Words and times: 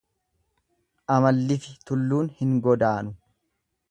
Amallifi 1.15 1.75
tulluun 1.91 2.33
hin 2.39 2.57
godaanu. 2.69 3.17